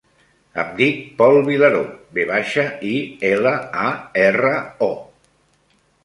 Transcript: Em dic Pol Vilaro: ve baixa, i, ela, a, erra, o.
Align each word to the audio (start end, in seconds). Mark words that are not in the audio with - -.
Em 0.61 0.69
dic 0.77 1.01
Pol 1.17 1.35
Vilaro: 1.49 1.81
ve 2.17 2.23
baixa, 2.31 2.63
i, 2.91 2.93
ela, 3.29 3.51
a, 3.83 3.91
erra, 4.23 4.55
o. 4.87 4.89